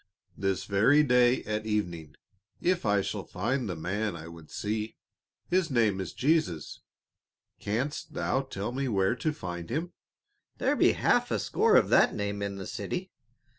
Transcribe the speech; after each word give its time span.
"This 0.35 0.63
very 0.65 1.03
day 1.03 1.43
at 1.43 1.67
evening, 1.67 2.15
if 2.59 2.87
I 2.87 3.01
shall 3.01 3.23
find 3.23 3.69
the 3.69 3.75
man 3.75 4.15
I 4.15 4.27
would 4.27 4.49
see. 4.49 4.97
His 5.47 5.69
name 5.69 6.01
is 6.01 6.11
Jesus. 6.11 6.79
Canst 7.59 8.15
thou 8.15 8.41
tell 8.41 8.71
me 8.71 8.87
where 8.87 9.15
to 9.17 9.31
find 9.31 9.69
him?" 9.69 9.93
"There 10.57 10.75
be 10.75 10.93
half 10.93 11.29
a 11.29 11.37
score 11.37 11.75
of 11.75 11.89
that 11.89 12.15
name 12.15 12.41
in 12.41 12.55
the 12.55 12.65
city. 12.65 13.11